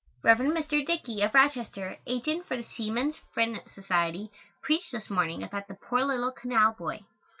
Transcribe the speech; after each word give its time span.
Rev. 0.23 0.39
Mr. 0.39 0.83
Dickey, 0.83 1.21
of 1.21 1.35
Rochester, 1.35 1.99
agent 2.07 2.47
for 2.47 2.57
the 2.57 2.63
Seaman's 2.63 3.17
Friend 3.35 3.61
Society, 3.67 4.31
preached 4.63 4.91
this 4.93 5.11
morning 5.11 5.43
about 5.43 5.67
the 5.67 5.75
poor 5.75 6.03
little 6.03 6.31
canal 6.31 6.73
boy. 6.73 7.01